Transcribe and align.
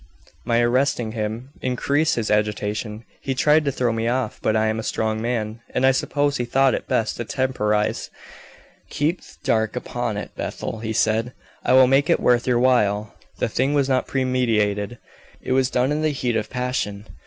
My 0.45 0.61
arresting 0.61 1.11
him 1.11 1.49
increased 1.61 2.15
his 2.15 2.31
agitation; 2.31 3.05
he 3.21 3.35
tried 3.35 3.65
to 3.65 3.71
throw 3.71 3.93
me 3.93 4.07
off, 4.07 4.39
but 4.41 4.55
I 4.55 4.65
am 4.65 4.79
a 4.79 4.89
strong 4.89 5.21
man, 5.21 5.61
and 5.75 5.85
I 5.85 5.91
suppose 5.91 6.37
he 6.37 6.43
thought 6.45 6.73
it 6.73 6.87
best 6.87 7.17
to 7.17 7.23
temporize. 7.25 8.09
'Keep 8.89 9.21
dark 9.43 9.75
upon 9.75 10.17
it, 10.17 10.31
Bethel,' 10.35 10.79
he 10.79 10.91
said, 10.91 11.33
'I 11.63 11.73
will 11.73 11.87
make 11.87 12.09
it 12.09 12.19
worth 12.19 12.47
your 12.47 12.57
while. 12.57 13.13
The 13.37 13.47
thing 13.47 13.75
was 13.75 13.87
not 13.87 14.07
premeditated; 14.07 14.97
it 15.39 15.51
was 15.51 15.69
done 15.69 15.91
in 15.91 16.01
the 16.01 16.09
heat 16.09 16.35
of 16.35 16.49
passion. 16.49 17.05